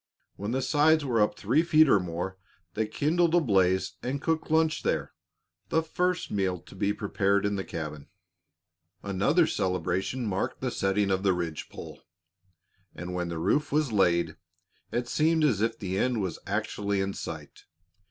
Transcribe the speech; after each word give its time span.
When 0.35 0.49
the 0.49 0.63
sides 0.63 1.05
were 1.05 1.21
up 1.21 1.37
three 1.37 1.61
feet 1.61 1.87
or 1.87 1.99
more, 1.99 2.39
they 2.73 2.87
kindled 2.87 3.35
a 3.35 3.39
blaze 3.39 3.97
and 4.01 4.19
cooked 4.19 4.49
lunch 4.49 4.81
there 4.81 5.13
the 5.69 5.83
first 5.83 6.31
meal 6.31 6.57
to 6.59 6.73
be 6.75 6.91
prepared 6.91 7.45
in 7.45 7.55
the 7.55 7.63
cabin. 7.63 8.07
Another 9.03 9.45
celebration 9.45 10.25
marked 10.25 10.59
the 10.59 10.71
setting 10.71 11.11
of 11.11 11.21
the 11.21 11.33
ridge 11.33 11.69
pole; 11.69 12.01
and 12.95 13.13
when 13.13 13.29
the 13.29 13.37
roof 13.37 13.71
was 13.71 13.91
laid, 13.91 14.37
it 14.91 15.07
seemed 15.07 15.43
as 15.43 15.61
if 15.61 15.77
the 15.77 15.99
end 15.99 16.19
was 16.19 16.39
actually 16.47 16.99
in 16.99 17.13
sight. 17.13 17.65